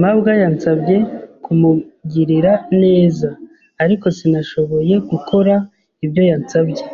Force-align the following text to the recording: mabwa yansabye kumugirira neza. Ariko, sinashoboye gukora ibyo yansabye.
mabwa 0.00 0.32
yansabye 0.42 0.96
kumugirira 1.44 2.52
neza. 2.82 3.28
Ariko, 3.84 4.06
sinashoboye 4.16 4.94
gukora 5.10 5.54
ibyo 6.04 6.22
yansabye. 6.30 6.84